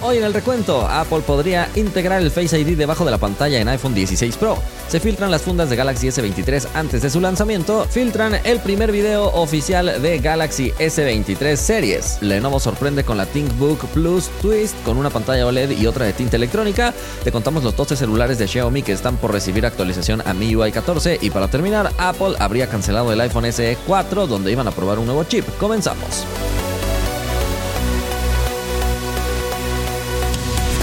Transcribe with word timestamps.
Hoy 0.00 0.18
en 0.18 0.22
el 0.22 0.32
recuento, 0.32 0.86
Apple 0.86 1.22
podría 1.26 1.68
integrar 1.74 2.22
el 2.22 2.30
Face 2.30 2.56
ID 2.56 2.78
debajo 2.78 3.04
de 3.04 3.10
la 3.10 3.18
pantalla 3.18 3.58
en 3.58 3.66
iPhone 3.66 3.94
16 3.94 4.36
Pro. 4.36 4.56
Se 4.86 5.00
filtran 5.00 5.32
las 5.32 5.42
fundas 5.42 5.70
de 5.70 5.74
Galaxy 5.74 6.06
S23 6.06 6.68
antes 6.74 7.02
de 7.02 7.10
su 7.10 7.20
lanzamiento. 7.20 7.84
Filtran 7.84 8.38
el 8.44 8.60
primer 8.60 8.92
video 8.92 9.26
oficial 9.34 10.00
de 10.00 10.20
Galaxy 10.20 10.70
S23 10.78 11.56
Series. 11.56 12.22
Lenovo 12.22 12.60
sorprende 12.60 13.02
con 13.02 13.16
la 13.16 13.26
ThinkBook 13.26 13.86
Plus 13.88 14.28
Twist 14.40 14.76
con 14.84 14.98
una 14.98 15.10
pantalla 15.10 15.44
OLED 15.48 15.72
y 15.72 15.88
otra 15.88 16.06
de 16.06 16.12
tinta 16.12 16.36
electrónica. 16.36 16.94
Te 17.24 17.32
contamos 17.32 17.64
los 17.64 17.74
12 17.74 17.96
celulares 17.96 18.38
de 18.38 18.46
Xiaomi 18.46 18.84
que 18.84 18.92
están 18.92 19.16
por 19.16 19.32
recibir 19.32 19.66
actualización 19.66 20.22
a 20.24 20.32
MIUI 20.32 20.70
14. 20.70 21.18
Y 21.22 21.30
para 21.30 21.48
terminar, 21.48 21.90
Apple 21.98 22.36
habría 22.38 22.68
cancelado 22.68 23.12
el 23.12 23.20
iPhone 23.20 23.52
SE 23.52 23.76
4 23.84 24.28
donde 24.28 24.52
iban 24.52 24.68
a 24.68 24.70
probar 24.70 25.00
un 25.00 25.06
nuevo 25.06 25.24
chip. 25.24 25.44
Comenzamos. 25.58 26.24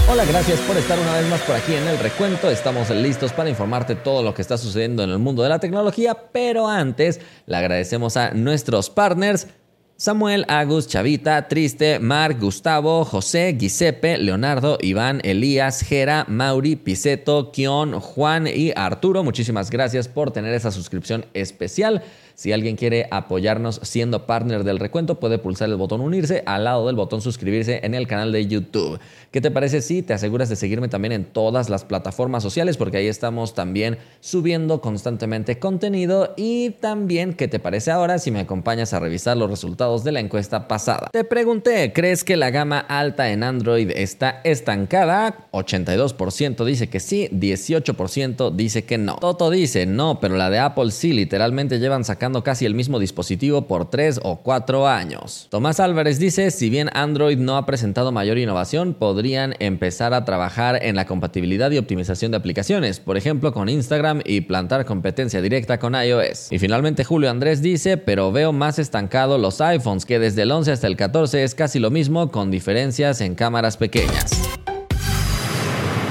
Hola, 0.08 0.24
gracias 0.24 0.60
por 0.60 0.76
estar 0.76 0.96
una 1.00 1.16
vez 1.16 1.28
más 1.28 1.40
por 1.40 1.56
aquí 1.56 1.74
en 1.74 1.88
el 1.88 1.98
recuento. 1.98 2.48
Estamos 2.48 2.90
listos 2.90 3.32
para 3.32 3.50
informarte 3.50 3.96
todo 3.96 4.22
lo 4.22 4.34
que 4.34 4.40
está 4.40 4.56
sucediendo 4.56 5.02
en 5.02 5.10
el 5.10 5.18
mundo 5.18 5.42
de 5.42 5.48
la 5.48 5.58
tecnología, 5.58 6.14
pero 6.32 6.68
antes 6.68 7.20
le 7.46 7.56
agradecemos 7.56 8.16
a 8.16 8.30
nuestros 8.30 8.88
partners. 8.88 9.48
Samuel, 9.96 10.44
Agus, 10.46 10.86
Chavita, 10.86 11.48
Triste, 11.48 11.98
Marc, 11.98 12.38
Gustavo, 12.40 13.04
José, 13.04 13.56
Giuseppe, 13.58 14.16
Leonardo, 14.18 14.78
Iván, 14.80 15.20
Elías, 15.24 15.80
Jera, 15.80 16.24
Mauri, 16.28 16.76
Piseto, 16.76 17.50
Kion, 17.50 17.98
Juan 17.98 18.46
y 18.46 18.72
Arturo. 18.76 19.24
Muchísimas 19.24 19.70
gracias 19.70 20.06
por 20.06 20.30
tener 20.30 20.54
esa 20.54 20.70
suscripción 20.70 21.26
especial. 21.34 22.04
Si 22.36 22.52
alguien 22.52 22.76
quiere 22.76 23.08
apoyarnos 23.10 23.80
siendo 23.82 24.26
partner 24.26 24.62
del 24.62 24.78
recuento, 24.78 25.18
puede 25.18 25.38
pulsar 25.38 25.70
el 25.70 25.76
botón 25.76 26.02
unirse 26.02 26.42
al 26.44 26.64
lado 26.64 26.86
del 26.86 26.94
botón 26.94 27.22
suscribirse 27.22 27.80
en 27.82 27.94
el 27.94 28.06
canal 28.06 28.30
de 28.30 28.46
YouTube. 28.46 29.00
¿Qué 29.30 29.40
te 29.40 29.50
parece 29.50 29.80
si 29.80 30.02
te 30.02 30.12
aseguras 30.12 30.50
de 30.50 30.56
seguirme 30.56 30.88
también 30.88 31.12
en 31.12 31.24
todas 31.24 31.70
las 31.70 31.86
plataformas 31.86 32.42
sociales? 32.42 32.76
Porque 32.76 32.98
ahí 32.98 33.06
estamos 33.06 33.54
también 33.54 33.96
subiendo 34.20 34.82
constantemente 34.82 35.58
contenido. 35.58 36.34
Y 36.36 36.70
también, 36.70 37.32
¿qué 37.32 37.48
te 37.48 37.58
parece 37.58 37.90
ahora 37.90 38.18
si 38.18 38.30
me 38.30 38.40
acompañas 38.40 38.92
a 38.92 39.00
revisar 39.00 39.38
los 39.38 39.48
resultados 39.48 40.04
de 40.04 40.12
la 40.12 40.20
encuesta 40.20 40.68
pasada? 40.68 41.08
Te 41.12 41.24
pregunté, 41.24 41.94
¿crees 41.94 42.22
que 42.22 42.36
la 42.36 42.50
gama 42.50 42.80
alta 42.80 43.30
en 43.30 43.44
Android 43.44 43.90
está 43.94 44.42
estancada? 44.44 45.48
82% 45.52 46.66
dice 46.66 46.90
que 46.90 47.00
sí, 47.00 47.30
18% 47.32 48.54
dice 48.54 48.84
que 48.84 48.98
no. 48.98 49.16
Toto 49.16 49.48
dice, 49.48 49.86
no, 49.86 50.20
pero 50.20 50.36
la 50.36 50.50
de 50.50 50.58
Apple 50.58 50.90
sí, 50.90 51.14
literalmente 51.14 51.78
llevan 51.78 52.04
sacando 52.04 52.25
casi 52.42 52.66
el 52.66 52.74
mismo 52.74 52.98
dispositivo 52.98 53.66
por 53.66 53.90
3 53.90 54.20
o 54.22 54.36
4 54.42 54.86
años. 54.88 55.46
Tomás 55.50 55.80
Álvarez 55.80 56.18
dice, 56.18 56.50
si 56.50 56.70
bien 56.70 56.90
Android 56.92 57.38
no 57.38 57.56
ha 57.56 57.66
presentado 57.66 58.12
mayor 58.12 58.38
innovación, 58.38 58.94
podrían 58.94 59.54
empezar 59.58 60.14
a 60.14 60.24
trabajar 60.24 60.78
en 60.82 60.96
la 60.96 61.06
compatibilidad 61.06 61.70
y 61.70 61.78
optimización 61.78 62.30
de 62.30 62.38
aplicaciones, 62.38 63.00
por 63.00 63.16
ejemplo 63.16 63.52
con 63.52 63.68
Instagram 63.68 64.20
y 64.24 64.42
plantar 64.42 64.84
competencia 64.84 65.40
directa 65.40 65.78
con 65.78 65.94
iOS. 65.94 66.52
Y 66.52 66.58
finalmente 66.58 67.04
Julio 67.04 67.30
Andrés 67.30 67.62
dice, 67.62 67.96
pero 67.96 68.32
veo 68.32 68.52
más 68.52 68.78
estancado 68.78 69.38
los 69.38 69.60
iPhones, 69.60 70.04
que 70.04 70.18
desde 70.18 70.42
el 70.42 70.50
11 70.50 70.72
hasta 70.72 70.86
el 70.86 70.96
14 70.96 71.44
es 71.44 71.54
casi 71.54 71.78
lo 71.78 71.90
mismo 71.90 72.30
con 72.30 72.50
diferencias 72.50 73.20
en 73.20 73.34
cámaras 73.34 73.76
pequeñas. 73.76 74.30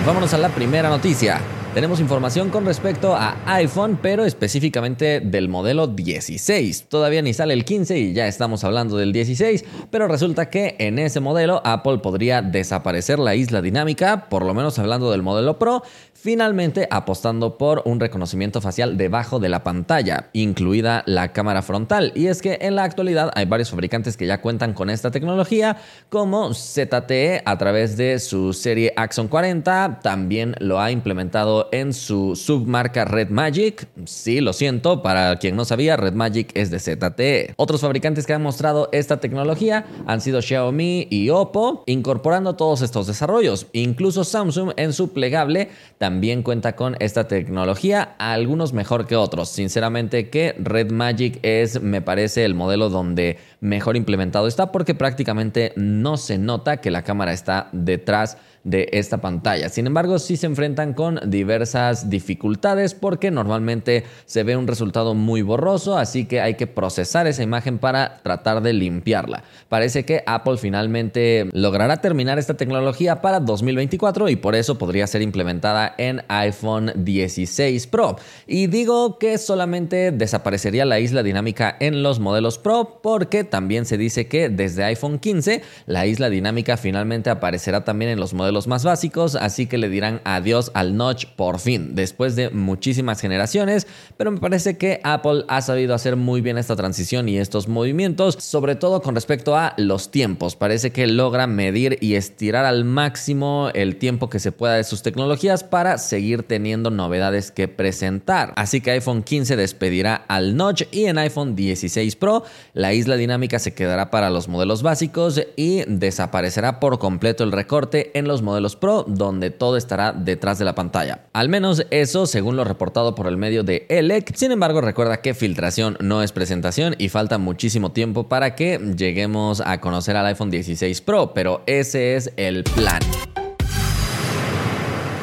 Vámonos 0.05 0.33
a 0.33 0.37
la 0.37 0.49
primera 0.49 0.89
noticia. 0.89 1.41
Tenemos 1.75 1.99
información 1.99 2.51
con 2.51 2.65
respecto 2.65 3.17
a 3.17 3.35
iPhone, 3.47 3.99
pero 4.01 4.23
específicamente 4.23 5.19
del 5.19 5.49
modelo 5.49 5.87
16. 5.87 6.85
Todavía 6.87 7.21
ni 7.21 7.33
sale 7.33 7.53
el 7.53 7.65
15 7.65 7.99
y 7.99 8.13
ya 8.13 8.27
estamos 8.27 8.63
hablando 8.63 8.95
del 8.95 9.11
16, 9.11 9.65
pero 9.91 10.07
resulta 10.07 10.49
que 10.49 10.77
en 10.79 10.99
ese 10.99 11.19
modelo 11.19 11.61
Apple 11.65 11.97
podría 11.97 12.41
desaparecer 12.41 13.19
la 13.19 13.35
isla 13.35 13.61
dinámica, 13.61 14.29
por 14.29 14.45
lo 14.45 14.53
menos 14.53 14.79
hablando 14.79 15.11
del 15.11 15.21
modelo 15.21 15.59
Pro, 15.59 15.83
finalmente 16.13 16.87
apostando 16.89 17.57
por 17.57 17.83
un 17.85 17.99
reconocimiento 17.99 18.61
facial 18.61 18.95
debajo 18.95 19.39
de 19.39 19.49
la 19.49 19.63
pantalla, 19.63 20.29
incluida 20.31 21.03
la 21.05 21.33
cámara 21.33 21.61
frontal. 21.61 22.13
Y 22.15 22.27
es 22.27 22.41
que 22.41 22.57
en 22.61 22.75
la 22.75 22.83
actualidad 22.83 23.31
hay 23.35 23.45
varios 23.45 23.69
fabricantes 23.69 24.15
que 24.15 24.25
ya 24.25 24.41
cuentan 24.41 24.73
con 24.73 24.89
esta 24.89 25.11
tecnología, 25.11 25.77
como 26.09 26.53
ZTE 26.53 27.43
a 27.45 27.57
través 27.57 27.97
de 27.97 28.17
su 28.19 28.53
serie 28.53 28.93
Axon 28.95 29.27
40, 29.27 29.99
también 30.01 30.55
lo 30.59 30.79
ha 30.79 30.89
implementado 30.89 31.64
en 31.71 31.93
su 31.93 32.35
submarca 32.35 33.05
Red 33.05 33.29
Magic. 33.29 33.87
Sí, 34.05 34.41
lo 34.41 34.53
siento, 34.53 35.01
para 35.01 35.37
quien 35.37 35.55
no 35.55 35.65
sabía, 35.65 35.97
Red 35.97 36.13
Magic 36.13 36.51
es 36.53 36.71
de 36.71 36.79
ZTE. 36.79 37.53
Otros 37.57 37.81
fabricantes 37.81 38.25
que 38.25 38.33
han 38.33 38.41
mostrado 38.41 38.89
esta 38.91 39.19
tecnología 39.19 39.85
han 40.05 40.21
sido 40.21 40.41
Xiaomi 40.41 41.07
y 41.09 41.29
Oppo, 41.29 41.83
incorporando 41.85 42.55
todos 42.55 42.81
estos 42.81 43.07
desarrollos. 43.07 43.67
Incluso 43.73 44.23
Samsung 44.23 44.71
en 44.77 44.93
su 44.93 45.13
plegable 45.13 45.69
también 45.97 46.43
cuenta 46.43 46.75
con 46.75 46.95
esta 46.99 47.27
tecnología, 47.27 48.15
algunos 48.17 48.73
mejor 48.73 49.07
que 49.07 49.15
otros. 49.15 49.49
Sinceramente 49.49 50.29
que 50.29 50.55
Red 50.59 50.91
Magic 50.91 51.39
es, 51.41 51.81
me 51.81 52.01
parece, 52.01 52.45
el 52.45 52.55
modelo 52.55 52.89
donde 52.89 53.37
mejor 53.59 53.95
implementado 53.95 54.47
está 54.47 54.71
porque 54.71 54.95
prácticamente 54.95 55.73
no 55.75 56.17
se 56.17 56.37
nota 56.37 56.77
que 56.77 56.91
la 56.91 57.03
cámara 57.03 57.33
está 57.33 57.69
detrás 57.71 58.37
de 58.65 58.89
esta 58.91 59.19
pantalla. 59.19 59.69
Sin 59.69 59.87
embargo, 59.87 60.19
sí 60.19 60.35
se 60.35 60.47
enfrentan 60.47 60.93
con 60.93 61.19
diversas 61.25 62.09
dificultades 62.09 62.95
porque 62.95 63.31
normalmente 63.31 64.03
se 64.25 64.43
ve 64.43 64.57
un 64.57 64.67
resultado 64.67 65.13
muy 65.13 65.43
borroso, 65.43 65.97
así 65.97 66.25
que 66.25 66.41
hay 66.41 66.55
que 66.55 66.67
procesar 66.67 67.27
esa 67.27 67.43
imagen 67.43 67.77
para 67.77 68.17
tratar 68.23 68.61
de 68.61 68.73
limpiarla. 68.73 69.43
Parece 69.69 70.03
que 70.03 70.23
Apple 70.25 70.57
finalmente 70.57 71.47
logrará 71.53 72.01
terminar 72.01 72.39
esta 72.39 72.55
tecnología 72.55 73.21
para 73.21 73.39
2024 73.39 74.29
y 74.29 74.35
por 74.35 74.55
eso 74.55 74.77
podría 74.77 75.05
ser 75.05 75.21
implementada 75.21 75.93
en 75.99 76.23
iPhone 76.27 76.91
16 76.95 77.85
Pro. 77.87 78.17
Y 78.47 78.65
digo 78.65 79.19
que 79.19 79.37
solamente 79.37 80.11
desaparecería 80.11 80.85
la 80.85 80.99
isla 80.99 81.21
dinámica 81.21 81.77
en 81.79 82.01
los 82.01 82.19
modelos 82.19 82.57
Pro 82.57 82.99
porque 83.03 83.43
también 83.43 83.85
se 83.85 83.99
dice 83.99 84.27
que 84.27 84.49
desde 84.49 84.83
iPhone 84.85 85.19
15 85.19 85.61
la 85.85 86.07
isla 86.07 86.31
dinámica 86.31 86.77
finalmente 86.77 87.29
aparecerá 87.29 87.83
también 87.83 88.09
en 88.09 88.19
los 88.19 88.33
modelos 88.33 88.54
los 88.55 88.65
más 88.65 88.83
básicos, 88.83 89.35
así 89.35 89.67
que 89.67 89.77
le 89.77 89.89
dirán 89.89 90.21
adiós 90.23 90.71
al 90.73 90.97
notch 90.97 91.27
por 91.35 91.59
fin, 91.59 91.93
después 91.93 92.35
de 92.35 92.49
muchísimas 92.49 93.21
generaciones, 93.21 93.85
pero 94.17 94.31
me 94.31 94.39
parece 94.39 94.77
que 94.77 94.99
Apple 95.03 95.45
ha 95.47 95.61
sabido 95.61 95.93
hacer 95.93 96.15
muy 96.15 96.41
bien 96.41 96.57
esta 96.57 96.75
transición 96.75 97.29
y 97.29 97.37
estos 97.37 97.67
movimientos, 97.67 98.35
sobre 98.39 98.75
todo 98.75 99.01
con 99.03 99.13
respecto 99.13 99.55
a 99.55 99.75
los 99.77 100.09
tiempos. 100.09 100.55
Parece 100.55 100.91
que 100.91 101.05
logra 101.05 101.45
medir 101.45 101.99
y 102.01 102.15
estirar 102.15 102.65
al 102.65 102.85
máximo 102.85 103.69
el 103.75 103.97
tiempo 103.97 104.29
que 104.29 104.39
se 104.39 104.51
pueda 104.51 104.75
de 104.75 104.83
sus 104.83 105.03
tecnologías 105.03 105.63
para 105.63 105.97
seguir 105.97 106.43
teniendo 106.43 106.89
novedades 106.89 107.51
que 107.51 107.67
presentar. 107.67 108.53
Así 108.55 108.81
que 108.81 108.91
iPhone 108.91 109.21
15 109.21 109.55
despedirá 109.55 110.15
al 110.15 110.55
notch 110.55 110.83
y 110.91 111.05
en 111.05 111.17
iPhone 111.17 111.55
16 111.55 112.15
Pro 112.15 112.43
la 112.73 112.93
isla 112.93 113.17
dinámica 113.17 113.59
se 113.59 113.73
quedará 113.73 114.09
para 114.09 114.29
los 114.29 114.47
modelos 114.47 114.81
básicos 114.81 115.41
y 115.55 115.83
desaparecerá 115.87 116.79
por 116.79 116.99
completo 116.99 117.43
el 117.43 117.51
recorte 117.51 118.11
en 118.17 118.27
los 118.27 118.41
modelos 118.45 118.77
Pro, 118.77 119.03
donde 119.05 119.51
todo 119.51 119.75
estará 119.75 120.13
detrás 120.13 120.57
de 120.57 120.65
la 120.65 120.75
pantalla. 120.75 121.25
Al 121.33 121.49
menos 121.49 121.85
eso 121.91 122.25
según 122.25 122.55
lo 122.55 122.63
reportado 122.63 123.15
por 123.15 123.27
el 123.27 123.35
medio 123.35 123.63
de 123.63 123.85
ELEC. 123.89 124.33
Sin 124.35 124.51
embargo, 124.51 124.79
recuerda 124.79 125.21
que 125.21 125.33
filtración 125.33 125.97
no 125.99 126.23
es 126.23 126.31
presentación 126.31 126.95
y 126.97 127.09
falta 127.09 127.37
muchísimo 127.37 127.91
tiempo 127.91 128.29
para 128.29 128.55
que 128.55 128.79
lleguemos 128.95 129.61
a 129.61 129.81
conocer 129.81 130.15
al 130.15 130.27
iPhone 130.27 130.49
16 130.49 131.01
Pro, 131.01 131.33
pero 131.33 131.61
ese 131.65 132.15
es 132.15 132.31
el 132.37 132.63
plan. 132.63 133.01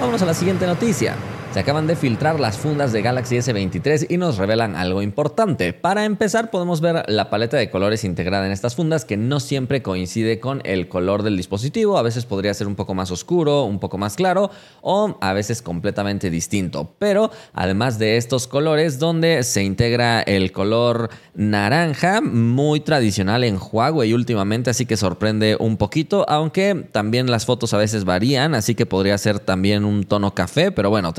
Vamos 0.00 0.20
a 0.20 0.26
la 0.26 0.34
siguiente 0.34 0.66
noticia. 0.66 1.14
Se 1.52 1.60
acaban 1.60 1.86
de 1.86 1.96
filtrar 1.96 2.40
las 2.40 2.56
fundas 2.56 2.92
de 2.94 3.02
Galaxy 3.02 3.36
S23 3.36 4.06
y 4.08 4.16
nos 4.16 4.38
revelan 4.38 4.74
algo 4.74 5.02
importante. 5.02 5.74
Para 5.74 6.06
empezar 6.06 6.50
podemos 6.50 6.80
ver 6.80 7.04
la 7.08 7.28
paleta 7.28 7.58
de 7.58 7.68
colores 7.68 8.04
integrada 8.04 8.46
en 8.46 8.52
estas 8.52 8.74
fundas 8.74 9.04
que 9.04 9.18
no 9.18 9.38
siempre 9.38 9.82
coincide 9.82 10.40
con 10.40 10.62
el 10.64 10.88
color 10.88 11.22
del 11.22 11.36
dispositivo, 11.36 11.98
a 11.98 12.02
veces 12.02 12.24
podría 12.24 12.54
ser 12.54 12.68
un 12.68 12.74
poco 12.74 12.94
más 12.94 13.10
oscuro, 13.10 13.64
un 13.64 13.80
poco 13.80 13.98
más 13.98 14.16
claro 14.16 14.50
o 14.80 15.18
a 15.20 15.34
veces 15.34 15.60
completamente 15.60 16.30
distinto. 16.30 16.94
Pero 16.98 17.30
además 17.52 17.98
de 17.98 18.16
estos 18.16 18.46
colores 18.46 18.98
donde 18.98 19.42
se 19.42 19.62
integra 19.62 20.22
el 20.22 20.52
color 20.52 21.10
naranja, 21.34 22.22
muy 22.22 22.80
tradicional 22.80 23.44
en 23.44 23.58
Huawei 23.60 24.14
últimamente, 24.14 24.70
así 24.70 24.86
que 24.86 24.96
sorprende 24.96 25.58
un 25.60 25.76
poquito, 25.76 26.24
aunque 26.30 26.88
también 26.92 27.30
las 27.30 27.44
fotos 27.44 27.74
a 27.74 27.78
veces 27.78 28.06
varían, 28.06 28.54
así 28.54 28.74
que 28.74 28.86
podría 28.86 29.18
ser 29.18 29.38
también 29.38 29.84
un 29.84 30.04
tono 30.04 30.34
café, 30.34 30.72
pero 30.72 30.88
bueno, 30.88 31.12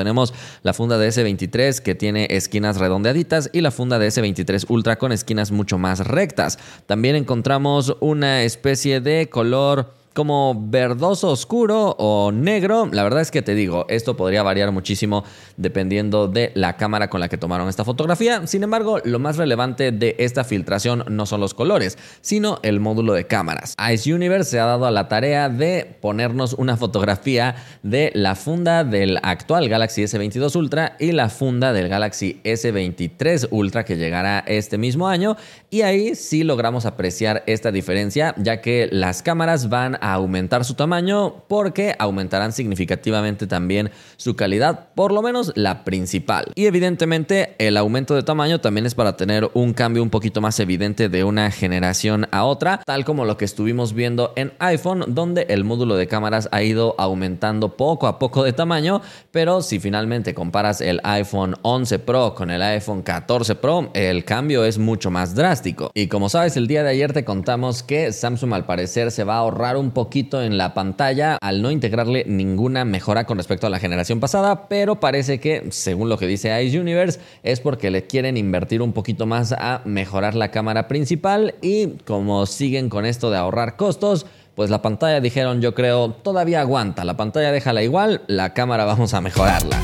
la 0.62 0.74
funda 0.74 0.98
de 0.98 1.10
S23 1.10 1.80
que 1.80 1.96
tiene 1.96 2.28
esquinas 2.30 2.78
redondeaditas 2.78 3.50
y 3.52 3.62
la 3.62 3.72
funda 3.72 3.98
de 3.98 4.08
S23 4.08 4.70
Ultra 4.70 4.98
con 4.98 5.12
esquinas 5.12 5.52
mucho 5.52 5.80
más 5.80 6.06
rectas. 6.06 6.60
También 6.86 7.16
encontramos 7.16 7.98
una 8.00 8.44
especie 8.44 9.02
de 9.02 9.28
color 9.30 10.03
como 10.14 10.56
verdoso 10.70 11.30
oscuro 11.30 11.96
o 11.98 12.32
negro. 12.32 12.88
La 12.92 13.04
verdad 13.04 13.22
es 13.22 13.32
que 13.32 13.42
te 13.42 13.56
digo, 13.56 13.86
esto 13.90 14.16
podría 14.16 14.44
variar 14.44 14.72
muchísimo 14.72 15.24
dependiendo 15.58 16.28
de 16.28 16.52
la 16.56 16.78
cámara 16.78 17.10
con 17.10 17.20
la 17.20 17.30
que 17.30 17.38
tomaron 17.38 17.68
esta 17.68 17.84
fotografía. 17.84 18.46
Sin 18.48 18.64
embargo, 18.64 19.00
lo 19.04 19.20
más 19.20 19.38
relevante 19.38 19.92
de 19.92 20.16
esta 20.20 20.44
filtración 20.44 21.04
no 21.10 21.26
son 21.26 21.42
los 21.42 21.54
colores, 21.54 21.98
sino 22.22 22.60
el 22.64 22.80
módulo 22.80 23.14
de 23.14 23.26
cámaras. 23.26 23.76
Ice 23.92 24.14
Universe 24.14 24.52
se 24.52 24.60
ha 24.60 24.66
dado 24.66 24.86
a 24.86 24.92
la 24.92 25.08
tarea 25.08 25.50
de 25.50 25.98
ponernos 26.02 26.54
una 26.54 26.78
fotografía 26.78 27.56
de 27.82 28.12
la 28.14 28.36
funda 28.36 28.84
del 28.84 29.20
actual 29.24 29.68
Galaxy 29.70 30.04
S22 30.04 30.56
Ultra 30.56 30.96
y 31.00 31.12
la 31.12 31.30
funda 31.30 31.74
del 31.74 31.90
Galaxy 31.90 32.40
S23 32.44 33.48
Ultra 33.52 33.84
que 33.84 33.98
llegará 33.98 34.44
este 34.48 34.78
mismo 34.78 35.08
año. 35.08 35.38
Y 35.70 35.82
ahí 35.82 36.16
sí 36.16 36.44
logramos 36.44 36.86
apreciar 36.86 37.44
esta 37.48 37.72
diferencia, 37.72 38.36
ya 38.38 38.62
que 38.62 38.88
las 38.92 39.24
cámaras 39.24 39.70
van 39.70 39.98
aumentar 40.12 40.66
su 40.66 40.74
tamaño 40.74 41.44
porque 41.48 41.96
aumentarán 41.98 42.52
significativamente 42.52 43.48
también 43.48 43.92
su 44.18 44.36
calidad, 44.36 44.90
por 44.96 45.12
lo 45.12 45.22
menos 45.22 45.54
la 45.56 45.84
principal. 45.84 46.52
Y 46.56 46.66
evidentemente 46.66 47.56
el 47.58 47.78
aumento 47.78 48.16
de 48.16 48.24
tamaño 48.24 48.60
también 48.60 48.86
es 48.86 48.96
para 48.96 49.16
tener 49.16 49.50
un 49.54 49.74
cambio 49.74 50.04
un 50.04 50.10
poquito 50.10 50.42
más 50.42 50.60
evidente 50.60 51.10
de 51.10 51.24
una 51.24 51.52
generación 51.52 52.28
a 52.32 52.44
otra, 52.44 52.82
tal 52.86 53.06
como 53.06 53.26
lo 53.26 53.38
que 53.38 53.46
estuvimos 53.46 53.94
viendo 53.94 54.34
en 54.36 54.54
iPhone, 54.60 55.06
donde 55.08 55.46
el 55.50 55.64
módulo 55.64 55.96
de 55.96 56.08
cámaras 56.08 56.50
ha 56.52 56.64
ido 56.64 56.96
aumentando 56.98 57.78
poco 57.78 58.08
a 58.08 58.20
poco 58.20 58.44
de 58.44 58.54
tamaño, 58.54 59.02
pero 59.32 59.62
si 59.62 59.80
finalmente 59.80 60.34
comparas 60.34 60.82
el 60.82 61.00
iPhone 61.04 61.56
11 61.62 62.00
Pro 62.00 62.36
con 62.36 62.52
el 62.52 62.62
iPhone 62.62 63.04
14 63.04 63.56
Pro, 63.56 63.90
el 63.94 64.26
cambio 64.26 64.66
es 64.66 64.78
mucho 64.78 65.12
más 65.12 65.36
drástico. 65.36 65.92
Y 65.94 66.08
como 66.08 66.30
sabes, 66.30 66.58
el 66.58 66.68
día 66.68 66.84
de 66.84 66.90
ayer 66.90 67.14
te 67.14 67.24
contamos 67.24 67.84
que 67.84 68.12
Samsung 68.12 68.54
al 68.54 68.66
parecer 68.66 69.12
se 69.12 69.24
va 69.24 69.36
a 69.36 69.40
ahorrar 69.40 69.78
un 69.78 69.92
poquito 69.94 70.42
en 70.42 70.58
la 70.58 70.74
pantalla 70.74 71.38
al 71.42 71.62
no 71.62 71.72
integrarle 71.72 72.26
ninguna 72.28 72.86
mejora 72.86 73.26
con 73.26 73.38
respecto 73.38 73.68
a 73.68 73.70
la 73.70 73.80
generación 73.80 74.20
pasada, 74.20 74.68
pero 74.68 75.00
parece 75.00 75.40
que, 75.40 75.68
según 75.70 76.10
lo 76.10 76.18
que 76.18 76.28
dice 76.28 76.64
Ice 76.64 76.80
Universe, 76.80 77.20
es 77.44 77.60
porque 77.60 77.92
le 77.92 78.06
quieren 78.06 78.38
invertir 78.38 78.82
un 78.82 78.94
poquito 78.94 79.26
más 79.26 79.52
a 79.52 79.82
mejorar 79.86 80.36
la 80.36 80.52
cámara 80.52 80.88
principal 80.88 81.56
y 81.62 81.88
como 82.06 82.46
siguen 82.46 82.90
con 82.90 83.06
esto 83.06 83.32
de 83.32 83.38
ahorrar 83.38 83.76
costos, 83.76 84.26
pues 84.56 84.70
la 84.70 84.82
pantalla 84.82 85.20
dijeron 85.20 85.62
yo 85.62 85.74
creo 85.74 86.12
todavía 86.12 86.62
aguanta, 86.62 87.06
la 87.06 87.18
pantalla 87.18 87.52
déjala 87.52 87.84
igual, 87.84 88.22
la 88.28 88.54
cámara 88.54 88.86
vamos 88.86 89.14
a 89.14 89.22
mejorarla. 89.22 89.80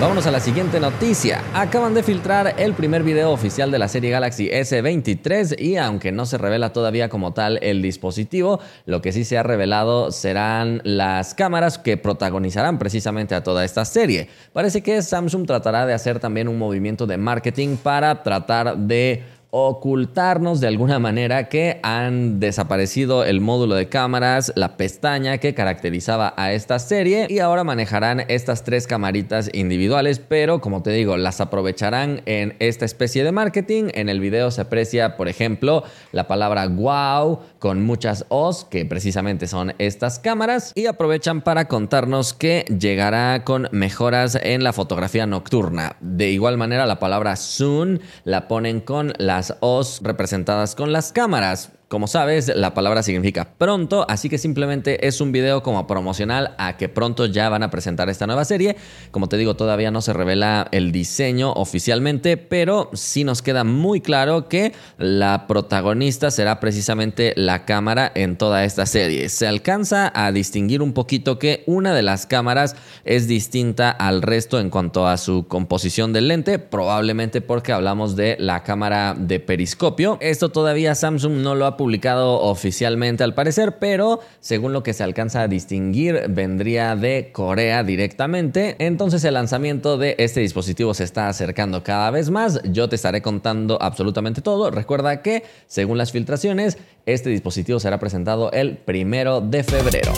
Vámonos 0.00 0.28
a 0.28 0.30
la 0.30 0.38
siguiente 0.38 0.78
noticia. 0.78 1.42
Acaban 1.52 1.92
de 1.92 2.04
filtrar 2.04 2.54
el 2.56 2.72
primer 2.74 3.02
video 3.02 3.32
oficial 3.32 3.72
de 3.72 3.80
la 3.80 3.88
serie 3.88 4.10
Galaxy 4.10 4.48
S23 4.48 5.60
y 5.60 5.76
aunque 5.76 6.12
no 6.12 6.24
se 6.24 6.38
revela 6.38 6.72
todavía 6.72 7.08
como 7.08 7.32
tal 7.32 7.58
el 7.62 7.82
dispositivo, 7.82 8.60
lo 8.86 9.02
que 9.02 9.10
sí 9.10 9.24
se 9.24 9.38
ha 9.38 9.42
revelado 9.42 10.12
serán 10.12 10.82
las 10.84 11.34
cámaras 11.34 11.78
que 11.78 11.96
protagonizarán 11.96 12.78
precisamente 12.78 13.34
a 13.34 13.42
toda 13.42 13.64
esta 13.64 13.84
serie. 13.84 14.28
Parece 14.52 14.84
que 14.84 15.02
Samsung 15.02 15.48
tratará 15.48 15.84
de 15.84 15.94
hacer 15.94 16.20
también 16.20 16.46
un 16.46 16.58
movimiento 16.58 17.04
de 17.04 17.16
marketing 17.16 17.76
para 17.76 18.22
tratar 18.22 18.76
de 18.76 19.24
ocultarnos 19.50 20.60
de 20.60 20.66
alguna 20.66 20.98
manera 20.98 21.48
que 21.48 21.80
han 21.82 22.38
desaparecido 22.38 23.24
el 23.24 23.40
módulo 23.40 23.76
de 23.76 23.88
cámaras, 23.88 24.52
la 24.56 24.76
pestaña 24.76 25.38
que 25.38 25.54
caracterizaba 25.54 26.34
a 26.36 26.52
esta 26.52 26.78
serie 26.78 27.26
y 27.30 27.38
ahora 27.38 27.64
manejarán 27.64 28.24
estas 28.28 28.62
tres 28.62 28.86
camaritas 28.86 29.48
individuales, 29.54 30.18
pero 30.18 30.60
como 30.60 30.82
te 30.82 30.90
digo, 30.90 31.16
las 31.16 31.40
aprovecharán 31.40 32.20
en 32.26 32.56
esta 32.58 32.84
especie 32.84 33.24
de 33.24 33.32
marketing. 33.32 33.84
En 33.94 34.10
el 34.10 34.20
video 34.20 34.50
se 34.50 34.60
aprecia, 34.60 35.16
por 35.16 35.28
ejemplo, 35.28 35.82
la 36.12 36.28
palabra 36.28 36.66
wow 36.68 37.40
con 37.58 37.82
muchas 37.82 38.26
O's, 38.28 38.66
que 38.66 38.84
precisamente 38.84 39.46
son 39.46 39.72
estas 39.78 40.18
cámaras, 40.18 40.72
y 40.74 40.86
aprovechan 40.86 41.40
para 41.40 41.68
contarnos 41.68 42.34
que 42.34 42.64
llegará 42.78 43.44
con 43.44 43.68
mejoras 43.72 44.38
en 44.42 44.62
la 44.62 44.74
fotografía 44.74 45.26
nocturna. 45.26 45.96
De 46.00 46.30
igual 46.30 46.58
manera, 46.58 46.84
la 46.86 46.98
palabra 46.98 47.36
soon 47.36 48.00
la 48.24 48.46
ponen 48.46 48.80
con 48.80 49.14
la 49.16 49.37
las 49.38 49.54
O's 49.60 50.00
representadas 50.02 50.74
con 50.74 50.92
las 50.92 51.12
cámaras. 51.12 51.70
Como 51.88 52.06
sabes, 52.06 52.52
la 52.54 52.74
palabra 52.74 53.02
significa 53.02 53.54
pronto, 53.56 54.04
así 54.10 54.28
que 54.28 54.36
simplemente 54.36 55.06
es 55.06 55.22
un 55.22 55.32
video 55.32 55.62
como 55.62 55.86
promocional 55.86 56.54
a 56.58 56.76
que 56.76 56.90
pronto 56.90 57.24
ya 57.24 57.48
van 57.48 57.62
a 57.62 57.70
presentar 57.70 58.10
esta 58.10 58.26
nueva 58.26 58.44
serie. 58.44 58.76
Como 59.10 59.30
te 59.30 59.38
digo, 59.38 59.56
todavía 59.56 59.90
no 59.90 60.02
se 60.02 60.12
revela 60.12 60.68
el 60.70 60.92
diseño 60.92 61.50
oficialmente, 61.52 62.36
pero 62.36 62.90
sí 62.92 63.24
nos 63.24 63.40
queda 63.40 63.64
muy 63.64 64.02
claro 64.02 64.48
que 64.48 64.74
la 64.98 65.46
protagonista 65.46 66.30
será 66.30 66.60
precisamente 66.60 67.32
la 67.36 67.64
cámara 67.64 68.12
en 68.14 68.36
toda 68.36 68.66
esta 68.66 68.84
serie. 68.84 69.30
Se 69.30 69.46
alcanza 69.46 70.12
a 70.14 70.30
distinguir 70.30 70.82
un 70.82 70.92
poquito 70.92 71.38
que 71.38 71.64
una 71.64 71.94
de 71.94 72.02
las 72.02 72.26
cámaras 72.26 72.76
es 73.06 73.28
distinta 73.28 73.90
al 73.90 74.20
resto 74.20 74.60
en 74.60 74.68
cuanto 74.68 75.08
a 75.08 75.16
su 75.16 75.48
composición 75.48 76.12
del 76.12 76.28
lente, 76.28 76.58
probablemente 76.58 77.40
porque 77.40 77.72
hablamos 77.72 78.14
de 78.14 78.36
la 78.38 78.62
cámara 78.62 79.16
de 79.18 79.40
periscopio. 79.40 80.18
Esto 80.20 80.50
todavía 80.50 80.94
Samsung 80.94 81.38
no 81.38 81.54
lo 81.54 81.64
ha 81.64 81.77
publicado 81.78 82.42
oficialmente 82.42 83.24
al 83.24 83.32
parecer, 83.32 83.78
pero 83.78 84.20
según 84.40 84.74
lo 84.74 84.82
que 84.82 84.92
se 84.92 85.02
alcanza 85.02 85.40
a 85.40 85.48
distinguir, 85.48 86.26
vendría 86.28 86.94
de 86.94 87.30
Corea 87.32 87.82
directamente. 87.82 88.76
Entonces 88.78 89.24
el 89.24 89.32
lanzamiento 89.32 89.96
de 89.96 90.14
este 90.18 90.40
dispositivo 90.40 90.92
se 90.92 91.04
está 91.04 91.28
acercando 91.30 91.82
cada 91.82 92.10
vez 92.10 92.28
más. 92.28 92.60
Yo 92.64 92.90
te 92.90 92.96
estaré 92.96 93.22
contando 93.22 93.78
absolutamente 93.80 94.42
todo. 94.42 94.70
Recuerda 94.70 95.22
que, 95.22 95.44
según 95.66 95.96
las 95.96 96.12
filtraciones, 96.12 96.76
este 97.06 97.30
dispositivo 97.30 97.80
será 97.80 97.98
presentado 97.98 98.52
el 98.52 98.76
primero 98.76 99.40
de 99.40 99.64
febrero. 99.64 100.12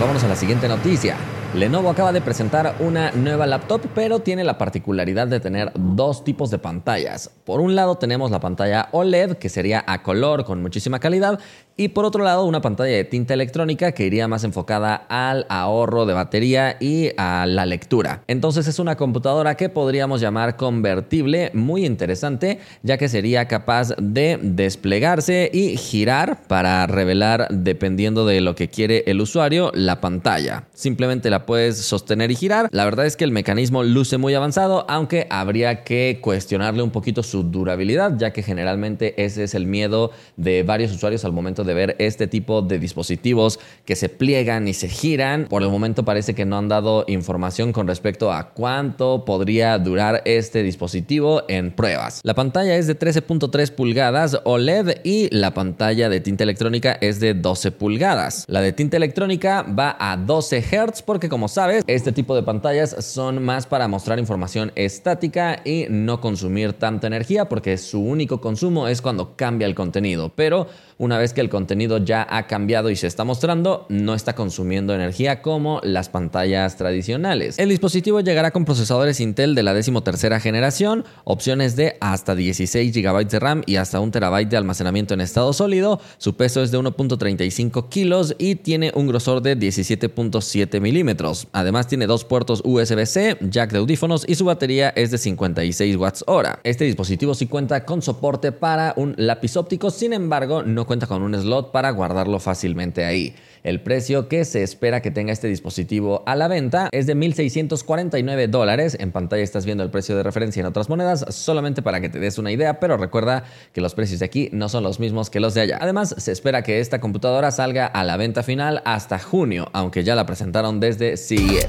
Vámonos 0.00 0.22
a 0.22 0.28
la 0.28 0.36
siguiente 0.36 0.68
noticia. 0.68 1.16
Lenovo 1.54 1.88
acaba 1.88 2.12
de 2.12 2.20
presentar 2.20 2.74
una 2.78 3.10
nueva 3.12 3.46
laptop, 3.46 3.80
pero 3.94 4.20
tiene 4.20 4.44
la 4.44 4.58
particularidad 4.58 5.26
de 5.28 5.40
tener 5.40 5.72
dos 5.74 6.22
tipos 6.22 6.50
de 6.50 6.58
pantallas. 6.58 7.30
Por 7.44 7.60
un 7.60 7.74
lado 7.74 7.96
tenemos 7.96 8.30
la 8.30 8.38
pantalla 8.38 8.90
OLED, 8.92 9.38
que 9.38 9.48
sería 9.48 9.82
a 9.86 10.02
color 10.02 10.44
con 10.44 10.60
muchísima 10.60 11.00
calidad, 11.00 11.40
y 11.78 11.88
por 11.88 12.04
otro 12.04 12.24
lado 12.24 12.44
una 12.44 12.60
pantalla 12.60 12.94
de 12.94 13.04
tinta 13.04 13.34
electrónica 13.34 13.92
que 13.92 14.04
iría 14.04 14.26
más 14.26 14.42
enfocada 14.42 15.06
al 15.08 15.46
ahorro 15.48 16.06
de 16.06 16.12
batería 16.12 16.76
y 16.80 17.10
a 17.16 17.46
la 17.46 17.64
lectura. 17.66 18.24
Entonces 18.26 18.66
es 18.66 18.80
una 18.80 18.96
computadora 18.96 19.54
que 19.54 19.68
podríamos 19.68 20.20
llamar 20.20 20.56
convertible, 20.56 21.52
muy 21.54 21.86
interesante, 21.86 22.58
ya 22.82 22.98
que 22.98 23.08
sería 23.08 23.46
capaz 23.46 23.94
de 23.96 24.40
desplegarse 24.42 25.50
y 25.54 25.76
girar 25.76 26.42
para 26.48 26.84
revelar, 26.88 27.46
dependiendo 27.50 28.26
de 28.26 28.40
lo 28.40 28.56
que 28.56 28.68
quiere 28.68 29.04
el 29.06 29.20
usuario, 29.20 29.70
la 29.72 30.00
pantalla. 30.00 30.64
Simplemente 30.74 31.30
la 31.30 31.46
puedes 31.46 31.78
sostener 31.78 32.32
y 32.32 32.34
girar. 32.34 32.68
La 32.72 32.84
verdad 32.86 33.06
es 33.06 33.16
que 33.16 33.22
el 33.22 33.30
mecanismo 33.30 33.84
luce 33.84 34.18
muy 34.18 34.34
avanzado, 34.34 34.84
aunque 34.88 35.28
habría 35.30 35.84
que 35.84 36.18
cuestionarle 36.20 36.82
un 36.82 36.90
poquito 36.90 37.22
su 37.22 37.44
durabilidad, 37.44 38.18
ya 38.18 38.32
que 38.32 38.42
generalmente 38.42 39.14
ese 39.24 39.44
es 39.44 39.54
el 39.54 39.66
miedo 39.66 40.10
de 40.36 40.64
varios 40.64 40.90
usuarios 40.90 41.24
al 41.24 41.32
momento 41.32 41.62
de 41.62 41.67
de 41.68 41.74
ver 41.74 41.94
este 42.00 42.26
tipo 42.26 42.62
de 42.62 42.80
dispositivos 42.80 43.60
que 43.84 43.94
se 43.94 44.08
pliegan 44.08 44.66
y 44.66 44.74
se 44.74 44.88
giran. 44.88 45.46
Por 45.48 45.62
el 45.62 45.68
momento 45.68 46.04
parece 46.04 46.34
que 46.34 46.44
no 46.44 46.58
han 46.58 46.68
dado 46.68 47.04
información 47.06 47.72
con 47.72 47.86
respecto 47.86 48.32
a 48.32 48.50
cuánto 48.50 49.24
podría 49.24 49.78
durar 49.78 50.22
este 50.24 50.64
dispositivo 50.64 51.42
en 51.48 51.70
pruebas. 51.70 52.20
La 52.24 52.34
pantalla 52.34 52.76
es 52.76 52.86
de 52.86 52.98
13.3 52.98 53.70
pulgadas 53.70 54.40
OLED 54.44 55.02
y 55.04 55.28
la 55.34 55.54
pantalla 55.54 56.08
de 56.08 56.20
tinta 56.20 56.44
electrónica 56.44 56.98
es 57.00 57.20
de 57.20 57.34
12 57.34 57.70
pulgadas. 57.72 58.44
La 58.48 58.60
de 58.60 58.72
tinta 58.72 58.96
electrónica 58.96 59.62
va 59.62 59.96
a 60.00 60.16
12 60.16 60.62
Hz 60.62 61.02
porque 61.02 61.28
como 61.28 61.48
sabes, 61.48 61.84
este 61.86 62.12
tipo 62.12 62.34
de 62.34 62.42
pantallas 62.42 62.96
son 63.04 63.44
más 63.44 63.66
para 63.66 63.88
mostrar 63.88 64.18
información 64.18 64.72
estática 64.74 65.60
y 65.64 65.86
no 65.90 66.20
consumir 66.20 66.72
tanta 66.72 67.06
energía 67.06 67.48
porque 67.48 67.76
su 67.76 68.00
único 68.00 68.40
consumo 68.40 68.88
es 68.88 69.02
cuando 69.02 69.36
cambia 69.36 69.66
el 69.66 69.74
contenido. 69.74 70.32
Pero 70.34 70.68
una 70.98 71.18
vez 71.18 71.32
que 71.32 71.40
el 71.40 71.48
contenido 71.48 71.57
ya 72.04 72.26
ha 72.28 72.46
cambiado 72.46 72.90
y 72.90 72.96
se 72.96 73.06
está 73.06 73.24
mostrando, 73.24 73.86
no 73.88 74.14
está 74.14 74.34
consumiendo 74.34 74.94
energía 74.94 75.42
como 75.42 75.80
las 75.82 76.08
pantallas 76.08 76.76
tradicionales. 76.76 77.58
El 77.58 77.70
dispositivo 77.70 78.20
llegará 78.20 78.50
con 78.50 78.64
procesadores 78.64 79.20
Intel 79.20 79.54
de 79.54 79.62
la 79.62 79.74
decimotercera 79.74 80.40
generación, 80.40 81.04
opciones 81.24 81.76
de 81.76 81.96
hasta 82.00 82.34
16 82.34 82.94
GB 82.94 83.28
de 83.28 83.38
RAM 83.38 83.62
y 83.66 83.76
hasta 83.76 84.00
1 84.00 84.12
TB 84.12 84.48
de 84.48 84.56
almacenamiento 84.56 85.14
en 85.14 85.20
estado 85.20 85.52
sólido. 85.52 86.00
Su 86.18 86.36
peso 86.36 86.62
es 86.62 86.70
de 86.70 86.78
1.35 86.78 87.88
kilos 87.88 88.34
y 88.38 88.56
tiene 88.56 88.92
un 88.94 89.06
grosor 89.06 89.42
de 89.42 89.56
17.7 89.56 90.80
milímetros. 90.80 91.48
Además 91.52 91.86
tiene 91.86 92.06
dos 92.06 92.24
puertos 92.24 92.62
USB-C, 92.64 93.38
jack 93.50 93.72
de 93.72 93.78
audífonos 93.78 94.24
y 94.28 94.34
su 94.34 94.44
batería 94.44 94.90
es 94.90 95.10
de 95.10 95.18
56 95.18 95.96
watts 95.96 96.24
hora. 96.26 96.60
Este 96.64 96.84
dispositivo 96.84 97.34
sí 97.34 97.46
cuenta 97.46 97.84
con 97.84 98.02
soporte 98.02 98.52
para 98.52 98.94
un 98.96 99.14
lápiz 99.16 99.56
óptico, 99.56 99.90
sin 99.90 100.12
embargo 100.12 100.62
no 100.62 100.86
cuenta 100.86 101.06
con 101.06 101.22
un 101.22 101.34
slot 101.40 101.72
para 101.72 101.90
guardarlo 101.90 102.38
fácilmente 102.38 103.04
ahí. 103.04 103.34
El 103.64 103.80
precio 103.80 104.28
que 104.28 104.44
se 104.44 104.62
espera 104.62 105.02
que 105.02 105.10
tenga 105.10 105.32
este 105.32 105.48
dispositivo 105.48 106.22
a 106.26 106.36
la 106.36 106.48
venta 106.48 106.88
es 106.92 107.06
de 107.06 107.16
1.649 107.16 108.48
dólares. 108.48 108.96
En 109.00 109.12
pantalla 109.12 109.42
estás 109.42 109.66
viendo 109.66 109.82
el 109.82 109.90
precio 109.90 110.16
de 110.16 110.22
referencia 110.22 110.60
en 110.60 110.66
otras 110.66 110.88
monedas, 110.88 111.24
solamente 111.30 111.82
para 111.82 112.00
que 112.00 112.08
te 112.08 112.18
des 112.20 112.38
una 112.38 112.52
idea, 112.52 112.80
pero 112.80 112.96
recuerda 112.96 113.44
que 113.72 113.80
los 113.80 113.94
precios 113.94 114.20
de 114.20 114.26
aquí 114.26 114.48
no 114.52 114.68
son 114.68 114.84
los 114.84 115.00
mismos 115.00 115.30
que 115.30 115.40
los 115.40 115.54
de 115.54 115.62
allá. 115.62 115.78
Además, 115.80 116.14
se 116.18 116.32
espera 116.32 116.62
que 116.62 116.80
esta 116.80 117.00
computadora 117.00 117.50
salga 117.50 117.86
a 117.86 118.04
la 118.04 118.16
venta 118.16 118.42
final 118.42 118.82
hasta 118.84 119.18
junio, 119.18 119.68
aunque 119.72 120.04
ya 120.04 120.14
la 120.14 120.26
presentaron 120.26 120.80
desde 120.80 121.16
CES. 121.16 121.68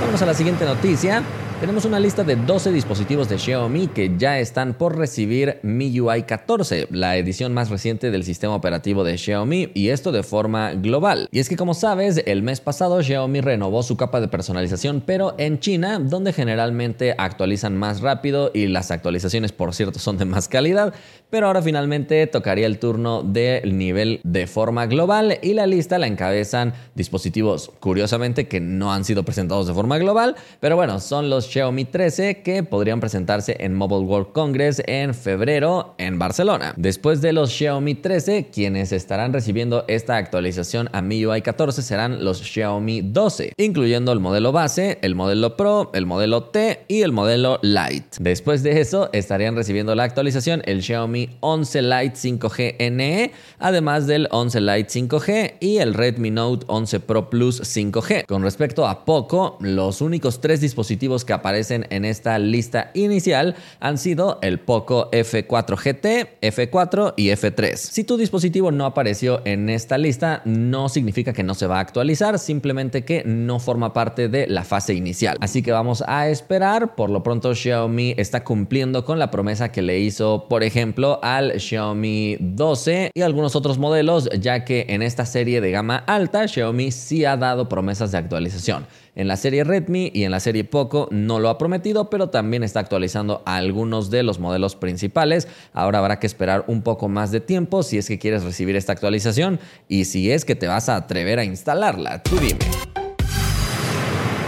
Vamos 0.00 0.22
a 0.22 0.26
la 0.26 0.34
siguiente 0.34 0.64
noticia. 0.64 1.22
Tenemos 1.58 1.86
una 1.86 1.98
lista 1.98 2.22
de 2.22 2.36
12 2.36 2.70
dispositivos 2.70 3.30
de 3.30 3.38
Xiaomi 3.38 3.88
que 3.88 4.12
ya 4.18 4.38
están 4.38 4.74
por 4.74 4.98
recibir 4.98 5.58
MIUI 5.62 6.24
14, 6.24 6.88
la 6.90 7.16
edición 7.16 7.54
más 7.54 7.70
reciente 7.70 8.10
del 8.10 8.24
sistema 8.24 8.54
operativo 8.54 9.04
de 9.04 9.16
Xiaomi, 9.16 9.70
y 9.72 9.88
esto 9.88 10.12
de 10.12 10.22
forma 10.22 10.74
global. 10.74 11.28
Y 11.32 11.38
es 11.38 11.48
que 11.48 11.56
como 11.56 11.72
sabes, 11.72 12.22
el 12.26 12.42
mes 12.42 12.60
pasado 12.60 13.02
Xiaomi 13.02 13.40
renovó 13.40 13.82
su 13.82 13.96
capa 13.96 14.20
de 14.20 14.28
personalización, 14.28 15.02
pero 15.04 15.34
en 15.38 15.58
China, 15.58 15.98
donde 15.98 16.34
generalmente 16.34 17.14
actualizan 17.16 17.74
más 17.74 18.02
rápido 18.02 18.50
y 18.52 18.66
las 18.66 18.90
actualizaciones, 18.90 19.52
por 19.52 19.74
cierto, 19.74 19.98
son 19.98 20.18
de 20.18 20.26
más 20.26 20.48
calidad, 20.48 20.92
pero 21.30 21.46
ahora 21.46 21.62
finalmente 21.62 22.26
tocaría 22.26 22.66
el 22.66 22.78
turno 22.78 23.22
del 23.22 23.78
nivel 23.78 24.20
de 24.24 24.46
forma 24.46 24.84
global 24.84 25.38
y 25.40 25.54
la 25.54 25.66
lista 25.66 25.96
la 25.96 26.06
encabezan 26.06 26.74
dispositivos, 26.94 27.72
curiosamente, 27.80 28.46
que 28.46 28.60
no 28.60 28.92
han 28.92 29.06
sido 29.06 29.22
presentados 29.22 29.66
de 29.66 29.72
forma 29.72 29.96
global, 29.96 30.36
pero 30.60 30.76
bueno, 30.76 31.00
son 31.00 31.30
los 31.30 31.45
Xiaomi 31.46 31.84
13 31.84 32.42
que 32.42 32.62
podrían 32.62 33.00
presentarse 33.00 33.56
en 33.60 33.74
Mobile 33.74 34.06
World 34.06 34.32
Congress 34.32 34.82
en 34.86 35.14
febrero 35.14 35.94
en 35.98 36.18
Barcelona. 36.18 36.74
Después 36.76 37.20
de 37.20 37.32
los 37.32 37.50
Xiaomi 37.50 37.94
13, 37.94 38.48
quienes 38.52 38.92
estarán 38.92 39.32
recibiendo 39.32 39.84
esta 39.88 40.16
actualización 40.16 40.88
a 40.92 41.02
MIUI 41.02 41.42
14 41.42 41.82
serán 41.82 42.24
los 42.24 42.38
Xiaomi 42.38 43.02
12, 43.02 43.52
incluyendo 43.56 44.12
el 44.12 44.20
modelo 44.20 44.52
base, 44.52 44.98
el 45.02 45.14
modelo 45.14 45.56
Pro, 45.56 45.90
el 45.94 46.06
modelo 46.06 46.44
T 46.44 46.84
y 46.88 47.02
el 47.02 47.12
modelo 47.12 47.58
Lite. 47.62 48.18
Después 48.18 48.62
de 48.62 48.80
eso, 48.80 49.10
estarían 49.12 49.56
recibiendo 49.56 49.94
la 49.94 50.04
actualización 50.04 50.62
el 50.66 50.82
Xiaomi 50.82 51.36
11 51.40 51.82
Lite 51.82 52.16
5G 52.16 52.90
NE, 52.92 53.32
además 53.58 54.06
del 54.06 54.28
11 54.30 54.60
Lite 54.60 55.00
5G 55.00 55.54
y 55.60 55.78
el 55.78 55.94
Redmi 55.94 56.30
Note 56.30 56.66
11 56.68 57.00
Pro 57.00 57.30
Plus 57.30 57.60
5G. 57.62 58.26
Con 58.26 58.42
respecto 58.42 58.86
a 58.86 59.04
Poco, 59.04 59.56
los 59.60 60.00
únicos 60.00 60.40
tres 60.40 60.60
dispositivos 60.60 61.24
que 61.24 61.32
aparecen 61.36 61.86
en 61.90 62.04
esta 62.04 62.38
lista 62.38 62.90
inicial 62.94 63.54
han 63.80 63.98
sido 63.98 64.38
el 64.42 64.58
Poco 64.58 65.10
F4 65.10 65.76
GT, 65.76 66.40
F4 66.42 67.14
y 67.16 67.28
F3. 67.28 67.76
Si 67.76 68.04
tu 68.04 68.16
dispositivo 68.16 68.70
no 68.70 68.84
apareció 68.84 69.42
en 69.44 69.68
esta 69.68 69.98
lista, 69.98 70.42
no 70.44 70.88
significa 70.88 71.32
que 71.32 71.42
no 71.42 71.54
se 71.54 71.66
va 71.66 71.78
a 71.78 71.80
actualizar, 71.80 72.38
simplemente 72.38 73.04
que 73.04 73.22
no 73.24 73.58
forma 73.58 73.92
parte 73.92 74.28
de 74.28 74.46
la 74.46 74.64
fase 74.64 74.94
inicial. 74.94 75.36
Así 75.40 75.62
que 75.62 75.72
vamos 75.72 76.02
a 76.06 76.28
esperar. 76.28 76.94
Por 76.94 77.10
lo 77.10 77.22
pronto, 77.22 77.54
Xiaomi 77.54 78.14
está 78.16 78.44
cumpliendo 78.44 79.04
con 79.04 79.18
la 79.18 79.30
promesa 79.30 79.72
que 79.72 79.82
le 79.82 79.98
hizo, 79.98 80.46
por 80.48 80.62
ejemplo, 80.62 81.20
al 81.22 81.60
Xiaomi 81.60 82.36
12 82.40 83.10
y 83.14 83.22
algunos 83.22 83.56
otros 83.56 83.78
modelos, 83.78 84.28
ya 84.38 84.64
que 84.64 84.86
en 84.88 85.02
esta 85.02 85.26
serie 85.26 85.60
de 85.60 85.70
gama 85.70 85.96
alta, 85.96 86.46
Xiaomi 86.48 86.90
sí 86.90 87.24
ha 87.24 87.36
dado 87.36 87.68
promesas 87.68 88.12
de 88.12 88.18
actualización. 88.18 88.86
En 89.16 89.28
la 89.28 89.36
serie 89.36 89.64
Redmi 89.64 90.10
y 90.12 90.24
en 90.24 90.30
la 90.30 90.40
serie 90.40 90.64
Poco 90.64 91.08
no 91.10 91.25
lo 91.26 91.48
ha 91.48 91.58
prometido, 91.58 92.10
pero 92.10 92.30
también 92.30 92.62
está 92.62 92.80
actualizando 92.80 93.42
algunos 93.44 94.10
de 94.10 94.22
los 94.22 94.38
modelos 94.38 94.76
principales. 94.76 95.48
Ahora 95.72 95.98
habrá 95.98 96.18
que 96.18 96.26
esperar 96.26 96.64
un 96.66 96.82
poco 96.82 97.08
más 97.08 97.30
de 97.30 97.40
tiempo 97.40 97.82
si 97.82 97.98
es 97.98 98.08
que 98.08 98.18
quieres 98.18 98.44
recibir 98.44 98.76
esta 98.76 98.92
actualización 98.92 99.60
y 99.88 100.06
si 100.06 100.30
es 100.30 100.44
que 100.44 100.54
te 100.54 100.68
vas 100.68 100.88
a 100.88 100.96
atrever 100.96 101.38
a 101.38 101.44
instalarla. 101.44 102.22
Tú 102.22 102.36
dime. 102.38 102.60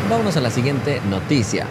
Vámonos 0.09 0.37
a 0.37 0.41
la 0.41 0.51
siguiente 0.51 1.01
noticia. 1.11 1.67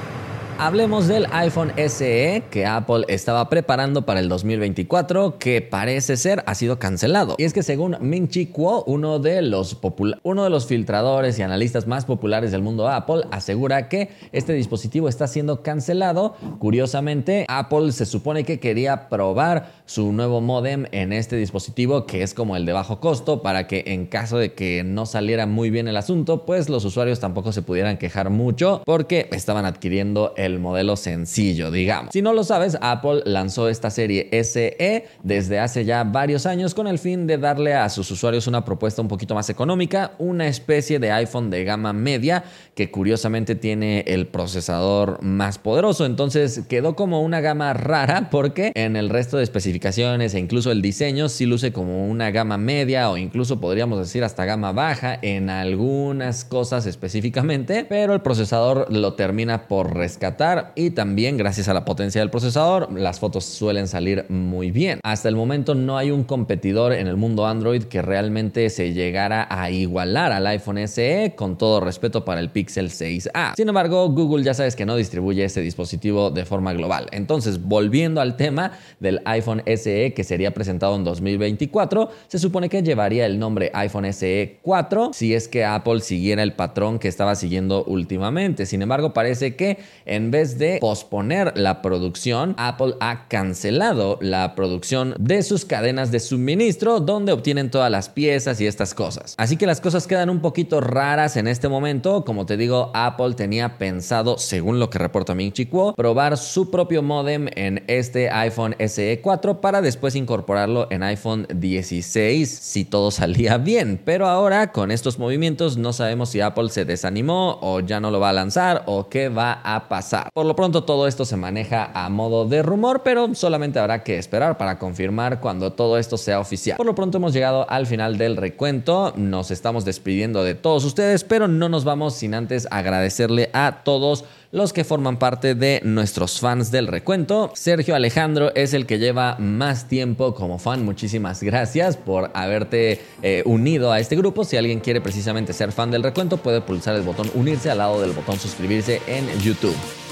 Hablemos 0.59 1.07
del 1.07 1.27
iPhone 1.33 1.71
SE 1.87 2.43
que 2.49 2.65
Apple 2.65 3.05
estaba 3.09 3.47
preparando 3.47 4.07
para 4.07 4.19
el 4.19 4.27
2024, 4.27 5.37
que 5.37 5.61
parece 5.61 6.17
ser 6.17 6.43
ha 6.47 6.55
sido 6.55 6.79
cancelado. 6.79 7.35
Y 7.37 7.43
es 7.43 7.53
que 7.53 7.61
según 7.61 7.95
Min 8.01 8.27
Chi 8.27 8.47
Kuo, 8.47 8.83
uno 8.87 9.19
de 9.19 9.43
los 9.43 9.77
uno 10.23 10.43
de 10.43 10.49
los 10.49 10.65
filtradores 10.65 11.37
y 11.37 11.43
analistas 11.43 11.85
más 11.85 12.05
populares 12.05 12.51
del 12.51 12.63
mundo 12.63 12.89
Apple, 12.89 13.25
asegura 13.29 13.87
que 13.87 14.09
este 14.31 14.53
dispositivo 14.53 15.07
está 15.07 15.27
siendo 15.27 15.61
cancelado. 15.61 16.35
Curiosamente, 16.57 17.45
Apple 17.47 17.91
se 17.91 18.07
supone 18.07 18.43
que 18.43 18.59
quería 18.59 19.09
probar 19.09 19.71
su 19.85 20.11
nuevo 20.11 20.41
modem 20.41 20.87
en 20.91 21.13
este 21.13 21.35
dispositivo, 21.35 22.07
que 22.07 22.23
es 22.23 22.33
como 22.33 22.57
el 22.57 22.65
de 22.65 22.73
bajo 22.73 22.99
costo, 22.99 23.43
para 23.43 23.67
que 23.67 23.83
en 23.87 24.07
caso 24.07 24.39
de 24.39 24.53
que 24.53 24.83
no 24.83 25.05
saliera 25.05 25.45
muy 25.45 25.69
bien 25.69 25.87
el 25.87 25.97
asunto, 25.97 26.47
pues 26.47 26.67
los 26.67 26.83
usuarios 26.83 27.19
tampoco 27.19 27.51
se 27.51 27.61
pudieran 27.61 27.99
quejar 27.99 28.31
mucho 28.31 28.81
porque 28.85 29.29
estaban 29.31 29.65
adquiriendo 29.65 30.33
el 30.35 30.46
el 30.47 30.59
modelo 30.59 30.95
sencillo, 30.95 31.69
digamos. 31.69 32.11
Si 32.13 32.23
no 32.23 32.33
lo 32.33 32.43
sabes, 32.43 32.77
Apple 32.81 33.21
lanzó 33.25 33.69
esta 33.69 33.91
serie 33.91 34.29
SE 34.43 35.05
desde 35.23 35.59
hace 35.59 35.85
ya 35.85 36.03
varios 36.03 36.45
años 36.45 36.73
con 36.73 36.87
el 36.87 36.97
fin 36.97 37.27
de 37.27 37.37
darle 37.37 37.75
a 37.75 37.89
sus 37.89 38.09
usuarios 38.09 38.47
una 38.47 38.65
propuesta 38.65 39.01
un 39.01 39.07
poquito 39.07 39.35
más 39.35 39.49
económica, 39.49 40.13
una 40.17 40.47
especie 40.47 40.99
de 40.99 41.11
iPhone 41.11 41.49
de 41.49 41.63
gama 41.63 41.93
media 41.93 42.43
que 42.73 42.89
curiosamente 42.89 43.55
tiene 43.55 44.03
el 44.07 44.27
procesador 44.27 45.21
más 45.21 45.57
poderoso. 45.57 46.05
Entonces 46.05 46.63
quedó 46.67 46.95
como 46.95 47.21
una 47.21 47.41
gama 47.41 47.73
rara 47.73 48.29
porque 48.31 48.71
en 48.75 48.95
el 48.95 49.09
resto 49.09 49.37
de 49.37 49.43
especificaciones 49.43 50.33
e 50.33 50.39
incluso 50.39 50.71
el 50.71 50.81
diseño 50.81 51.29
sí 51.29 51.45
luce 51.45 51.71
como 51.71 52.07
una 52.07 52.31
gama 52.31 52.57
media 52.57 53.09
o 53.09 53.17
incluso 53.17 53.59
podríamos 53.59 53.99
decir 53.99 54.23
hasta 54.23 54.45
gama 54.45 54.71
baja 54.71 55.19
en 55.21 55.49
algunas 55.49 56.45
cosas 56.45 56.85
específicamente, 56.85 57.85
pero 57.87 58.13
el 58.13 58.21
procesador 58.21 58.91
lo 58.91 59.13
termina 59.13 59.67
por 59.67 59.95
rescatar 59.95 60.36
y 60.75 60.91
también 60.91 61.35
gracias 61.35 61.67
a 61.67 61.73
la 61.73 61.83
potencia 61.83 62.21
del 62.21 62.29
procesador 62.29 62.91
las 62.91 63.19
fotos 63.19 63.45
suelen 63.45 63.87
salir 63.87 64.25
muy 64.29 64.69
bien. 64.69 64.99
Hasta 65.01 65.29
el 65.29 65.35
momento 65.35 65.73
no 65.73 65.97
hay 65.97 66.11
un 66.11 66.23
competidor 66.23 66.93
en 66.93 67.07
el 67.07 67.17
mundo 67.17 67.47
Android 67.47 67.83
que 67.83 68.03
realmente 68.03 68.69
se 68.69 68.93
llegara 68.93 69.47
a 69.49 69.71
igualar 69.71 70.31
al 70.31 70.45
iPhone 70.45 70.87
SE 70.87 71.33
con 71.35 71.57
todo 71.57 71.79
respeto 71.79 72.23
para 72.23 72.39
el 72.39 72.49
Pixel 72.51 72.89
6a. 72.89 73.55
Sin 73.55 73.67
embargo, 73.67 74.09
Google 74.09 74.43
ya 74.43 74.53
sabes 74.53 74.75
que 74.75 74.85
no 74.85 74.95
distribuye 74.95 75.43
este 75.43 75.61
dispositivo 75.61 76.29
de 76.29 76.45
forma 76.45 76.71
global. 76.73 77.07
Entonces, 77.11 77.63
volviendo 77.63 78.21
al 78.21 78.35
tema 78.35 78.73
del 78.99 79.21
iPhone 79.25 79.63
SE 79.65 80.13
que 80.13 80.23
sería 80.23 80.53
presentado 80.53 80.95
en 80.95 81.03
2024, 81.03 82.11
se 82.27 82.37
supone 82.37 82.69
que 82.69 82.83
llevaría 82.83 83.25
el 83.25 83.39
nombre 83.39 83.71
iPhone 83.73 84.13
SE 84.13 84.59
4 84.61 85.11
si 85.13 85.33
es 85.33 85.47
que 85.47 85.65
Apple 85.65 86.01
siguiera 86.01 86.43
el 86.43 86.53
patrón 86.53 86.99
que 86.99 87.07
estaba 87.07 87.33
siguiendo 87.33 87.83
últimamente. 87.85 88.67
Sin 88.67 88.83
embargo, 88.83 89.13
parece 89.13 89.55
que 89.55 89.79
en 90.05 90.26
en 90.27 90.31
vez 90.31 90.57
de 90.57 90.79
posponer 90.81 91.53
la 91.55 91.81
producción, 91.81 92.53
Apple 92.57 92.95
ha 92.99 93.29
cancelado 93.29 94.17
la 94.19 94.55
producción 94.55 95.15
de 95.17 95.41
sus 95.41 95.63
cadenas 95.63 96.11
de 96.11 96.19
suministro 96.19 96.99
donde 96.99 97.31
obtienen 97.31 97.71
todas 97.71 97.89
las 97.89 98.09
piezas 98.09 98.59
y 98.59 98.67
estas 98.67 98.93
cosas. 98.93 99.35
Así 99.37 99.55
que 99.55 99.65
las 99.65 99.79
cosas 99.79 100.05
quedan 100.05 100.29
un 100.29 100.41
poquito 100.41 100.81
raras 100.81 101.37
en 101.37 101.47
este 101.47 101.69
momento. 101.69 102.25
Como 102.25 102.45
te 102.45 102.57
digo, 102.57 102.91
Apple 102.93 103.35
tenía 103.35 103.77
pensado, 103.77 104.37
según 104.37 104.81
lo 104.81 104.89
que 104.89 104.97
reporta 104.97 105.33
Ming 105.33 105.53
Chi 105.53 105.67
Kuo, 105.67 105.93
probar 105.93 106.37
su 106.37 106.69
propio 106.69 107.01
modem 107.01 107.47
en 107.55 107.85
este 107.87 108.29
iPhone 108.29 108.75
SE 108.85 109.21
4 109.21 109.61
para 109.61 109.81
después 109.81 110.13
incorporarlo 110.15 110.87
en 110.91 111.03
iPhone 111.03 111.47
16 111.55 112.49
si 112.49 112.83
todo 112.83 113.11
salía 113.11 113.57
bien. 113.57 114.01
Pero 114.03 114.27
ahora 114.27 114.73
con 114.73 114.91
estos 114.91 115.19
movimientos 115.19 115.77
no 115.77 115.93
sabemos 115.93 116.27
si 116.27 116.41
Apple 116.41 116.67
se 116.67 116.83
desanimó 116.83 117.59
o 117.61 117.79
ya 117.79 118.01
no 118.01 118.11
lo 118.11 118.19
va 118.19 118.31
a 118.31 118.33
lanzar 118.33 118.83
o 118.87 119.07
qué 119.07 119.29
va 119.29 119.61
a 119.63 119.87
Por 120.33 120.45
lo 120.45 120.55
pronto 120.55 120.83
todo 120.83 121.07
esto 121.07 121.25
se 121.25 121.37
maneja 121.37 121.91
a 121.93 122.09
modo 122.09 122.45
de 122.45 122.61
rumor, 122.63 123.01
pero 123.03 123.33
solamente 123.35 123.79
habrá 123.79 124.03
que 124.03 124.17
esperar 124.17 124.57
para 124.57 124.79
confirmar 124.79 125.39
cuando 125.39 125.73
todo 125.73 125.97
esto 125.97 126.17
sea 126.17 126.39
oficial. 126.39 126.77
Por 126.77 126.85
lo 126.85 126.95
pronto 126.95 127.17
hemos 127.17 127.33
llegado 127.33 127.69
al 127.69 127.85
final 127.85 128.17
del 128.17 128.37
recuento, 128.37 129.13
nos 129.15 129.51
estamos 129.51 129.85
despidiendo 129.85 130.43
de 130.43 130.55
todos 130.55 130.85
ustedes, 130.85 131.23
pero 131.23 131.47
no 131.47 131.69
nos 131.69 131.83
vamos 131.83 132.15
sin 132.15 132.33
antes 132.33 132.67
agradecerle 132.71 133.49
a 133.53 133.81
todos 133.83 134.25
los 134.51 134.73
que 134.73 134.83
forman 134.83 135.17
parte 135.17 135.55
de 135.55 135.81
nuestros 135.83 136.39
fans 136.39 136.71
del 136.71 136.87
recuento. 136.87 137.51
Sergio 137.53 137.95
Alejandro 137.95 138.53
es 138.55 138.73
el 138.73 138.85
que 138.85 138.99
lleva 138.99 139.35
más 139.39 139.87
tiempo 139.87 140.33
como 140.33 140.57
fan. 140.57 140.85
Muchísimas 140.85 141.43
gracias 141.43 141.97
por 141.97 142.31
haberte 142.33 143.01
eh, 143.21 143.43
unido 143.45 143.91
a 143.91 143.99
este 143.99 144.15
grupo. 144.15 144.45
Si 144.45 144.57
alguien 144.57 144.79
quiere 144.79 145.01
precisamente 145.01 145.53
ser 145.53 145.71
fan 145.71 145.91
del 145.91 146.03
recuento, 146.03 146.37
puede 146.37 146.61
pulsar 146.61 146.95
el 146.95 147.01
botón 147.01 147.29
unirse 147.33 147.69
al 147.69 147.79
lado 147.79 148.01
del 148.01 148.11
botón 148.11 148.39
suscribirse 148.39 149.01
en 149.07 149.27
YouTube. 149.39 149.75